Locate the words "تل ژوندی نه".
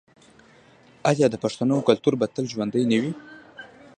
2.35-2.97